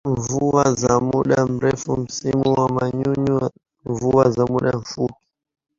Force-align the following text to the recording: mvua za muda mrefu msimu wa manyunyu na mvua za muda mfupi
mvua 0.09 0.73
za 0.75 0.99
muda 0.99 1.45
mrefu 1.47 1.97
msimu 1.99 2.53
wa 2.53 2.69
manyunyu 2.69 3.39
na 3.39 3.49
mvua 3.85 4.29
za 4.31 4.45
muda 4.45 4.71
mfupi 4.77 5.13